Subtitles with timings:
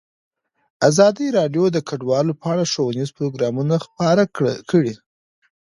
[0.89, 4.23] ازادي راډیو د کډوال په اړه ښوونیز پروګرامونه خپاره
[4.71, 4.93] کړي.